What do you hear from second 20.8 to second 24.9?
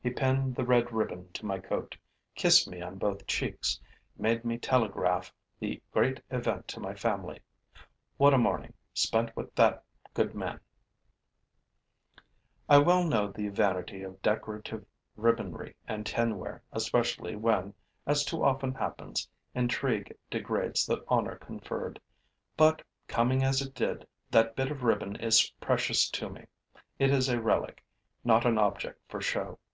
the honor conferred; but, coming as it did, that bit of